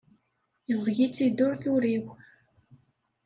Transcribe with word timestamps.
Iẓẓeg-itt-id 0.71 1.37
ur 1.45 1.53
turiw. 1.61 2.05